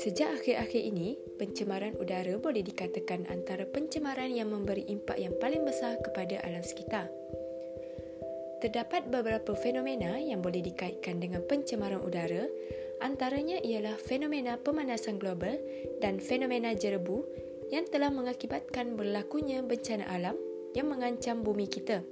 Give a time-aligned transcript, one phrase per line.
[0.00, 6.00] Sejak akhir-akhir ini, pencemaran udara boleh dikatakan antara pencemaran yang memberi impak yang paling besar
[6.02, 7.06] kepada alam sekitar.
[8.58, 12.50] Terdapat beberapa fenomena yang boleh dikaitkan dengan pencemaran udara,
[13.04, 15.54] antaranya ialah fenomena pemanasan global
[16.02, 17.22] dan fenomena jerebu
[17.70, 20.34] yang telah mengakibatkan berlakunya bencana alam
[20.74, 22.02] yang mengancam bumi kita.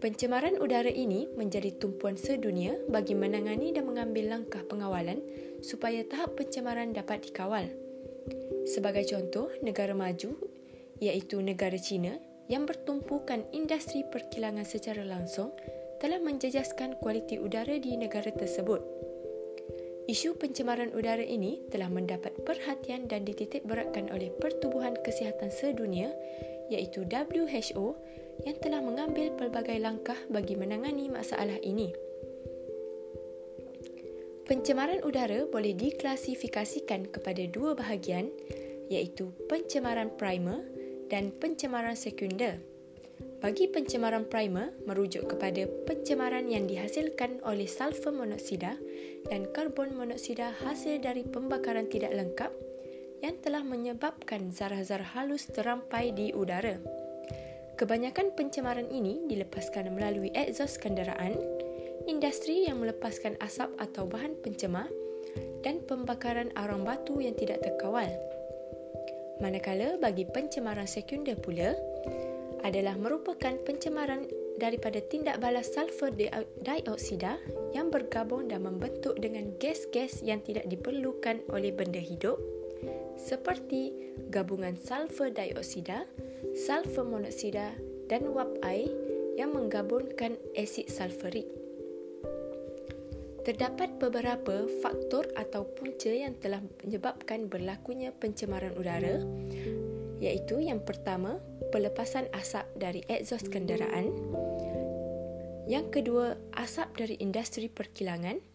[0.00, 5.20] Pencemaran udara ini menjadi tumpuan sedunia bagi menangani dan mengambil langkah pengawalan
[5.60, 7.68] supaya tahap pencemaran dapat dikawal.
[8.64, 10.40] Sebagai contoh, negara maju
[11.04, 12.16] iaitu negara China
[12.48, 15.52] yang bertumpukan industri perkilangan secara langsung
[16.00, 18.80] telah menjejaskan kualiti udara di negara tersebut.
[20.08, 26.08] Isu pencemaran udara ini telah mendapat perhatian dan dititik beratkan oleh Pertubuhan Kesihatan Sedunia
[26.70, 27.98] iaitu WHO
[28.46, 31.92] yang telah mengambil pelbagai langkah bagi menangani masalah ini.
[34.48, 38.30] Pencemaran udara boleh diklasifikasikan kepada dua bahagian
[38.90, 40.66] iaitu pencemaran primer
[41.06, 42.58] dan pencemaran sekunder.
[43.40, 48.76] Bagi pencemaran primer merujuk kepada pencemaran yang dihasilkan oleh sulfur monoksida
[49.30, 52.52] dan karbon monoksida hasil dari pembakaran tidak lengkap
[53.20, 56.80] yang telah menyebabkan zarah-zarah halus terampai di udara.
[57.76, 61.36] Kebanyakan pencemaran ini dilepaskan melalui egzos kenderaan,
[62.04, 64.88] industri yang melepaskan asap atau bahan pencemar
[65.64, 68.08] dan pembakaran arang batu yang tidak terkawal.
[69.40, 71.72] Manakala bagi pencemaran sekunder pula
[72.60, 74.28] adalah merupakan pencemaran
[74.60, 77.40] daripada tindak balas sulfur dioksida
[77.72, 82.36] yang bergabung dan membentuk dengan gas-gas yang tidak diperlukan oleh benda hidup
[83.20, 83.92] seperti
[84.32, 86.08] gabungan sulfur dioksida,
[86.56, 87.76] sulfur monoksida
[88.08, 88.88] dan wap air
[89.36, 91.46] yang menggabungkan asid sulfurik.
[93.44, 99.20] Terdapat beberapa faktor atau punca yang telah menyebabkan berlakunya pencemaran udara
[100.20, 101.40] iaitu yang pertama,
[101.72, 104.12] pelepasan asap dari egzos kenderaan.
[105.64, 108.49] Yang kedua, asap dari industri perkilangan.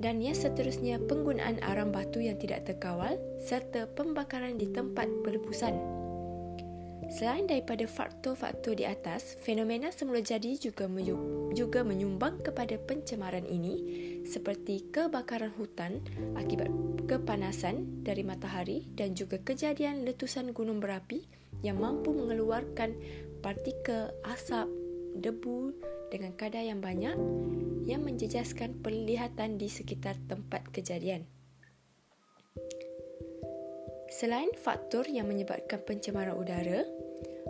[0.00, 6.00] Dan yang seterusnya, penggunaan arang batu yang tidak terkawal serta pembakaran di tempat pelepusan.
[7.10, 10.86] Selain daripada faktor-faktor di atas, fenomena semula jadi juga
[11.52, 13.76] juga menyumbang kepada pencemaran ini
[14.22, 15.98] seperti kebakaran hutan
[16.38, 16.70] akibat
[17.10, 21.26] kepanasan dari matahari dan juga kejadian letusan gunung berapi
[21.66, 22.94] yang mampu mengeluarkan
[23.42, 24.70] partikel asap
[25.18, 25.74] debu
[26.12, 27.16] dengan kadar yang banyak
[27.88, 31.24] yang menjejaskan penglihatan di sekitar tempat kejadian.
[34.10, 36.84] Selain faktor yang menyebabkan pencemaran udara,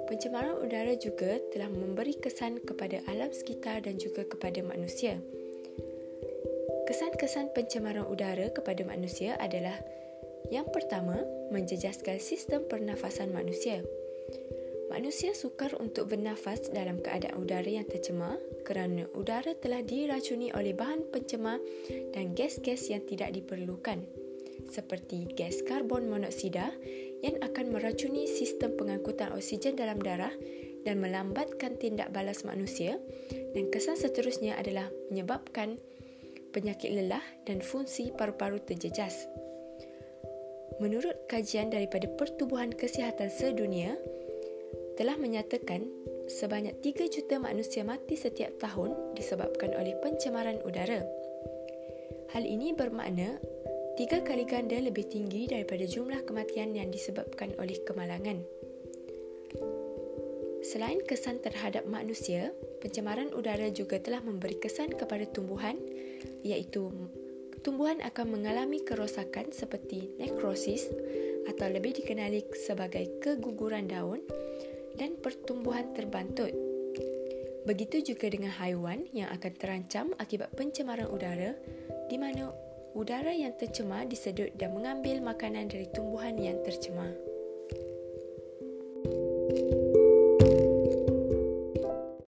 [0.07, 5.19] pencemaran udara juga telah memberi kesan kepada alam sekitar dan juga kepada manusia.
[6.87, 9.81] Kesan-kesan pencemaran udara kepada manusia adalah
[10.51, 11.23] yang pertama,
[11.55, 13.87] menjejaskan sistem pernafasan manusia.
[14.91, 18.37] Manusia sukar untuk bernafas dalam keadaan udara yang tercemar
[18.67, 21.63] kerana udara telah diracuni oleh bahan pencemar
[22.11, 24.03] dan gas-gas yang tidak diperlukan
[24.71, 26.75] seperti gas karbon monoksida
[27.23, 30.33] yang akan meracuni sistem pengangkutan oksigen dalam darah
[30.85, 32.97] dan melambatkan tindak balas manusia
[33.53, 35.77] dan kesan seterusnya adalah menyebabkan
[36.51, 39.29] penyakit lelah dan fungsi paru-paru terjejas.
[40.81, 44.01] Menurut kajian daripada Pertubuhan Kesihatan Sedunia
[45.01, 45.89] telah menyatakan
[46.29, 51.01] sebanyak 3 juta manusia mati setiap tahun disebabkan oleh pencemaran udara.
[52.37, 53.41] Hal ini bermakna
[53.97, 58.45] tiga kali ganda lebih tinggi daripada jumlah kematian yang disebabkan oleh kemalangan.
[60.61, 62.53] Selain kesan terhadap manusia,
[62.85, 65.81] pencemaran udara juga telah memberi kesan kepada tumbuhan
[66.45, 66.93] iaitu
[67.65, 70.93] tumbuhan akan mengalami kerosakan seperti nekrosis
[71.49, 74.21] atau lebih dikenali sebagai keguguran daun
[75.01, 76.53] dan pertumbuhan terbantut.
[77.65, 81.57] Begitu juga dengan haiwan yang akan terancam akibat pencemaran udara
[82.13, 82.53] di mana
[82.93, 87.30] udara yang tercemar disedut dan mengambil makanan dari tumbuhan yang tercemar.